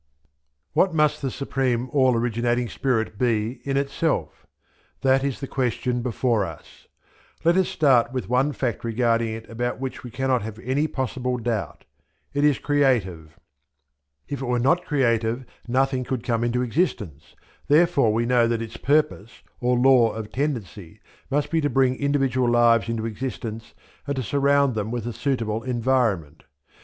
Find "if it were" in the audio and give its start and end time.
14.27-14.57